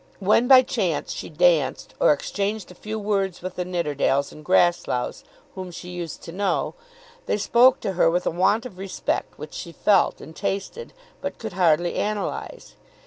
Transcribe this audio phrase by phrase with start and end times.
[0.19, 5.23] When by chance she danced or exchanged a few words with the Nidderdales and Grassloughs
[5.53, 6.73] whom she used to know,
[7.27, 11.37] they spoke to her with a want of respect which she felt and tasted but
[11.37, 12.73] could hardly analyse.